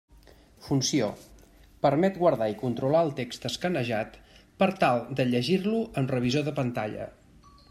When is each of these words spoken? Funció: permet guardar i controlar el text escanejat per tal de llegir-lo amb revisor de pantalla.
Funció: 0.67 1.09
permet 1.85 2.15
guardar 2.21 2.47
i 2.53 2.57
controlar 2.63 3.03
el 3.07 3.13
text 3.19 3.45
escanejat 3.49 4.17
per 4.63 4.69
tal 4.85 5.05
de 5.21 5.27
llegir-lo 5.35 5.83
amb 6.03 6.17
revisor 6.19 6.49
de 6.49 6.59
pantalla. 6.63 7.11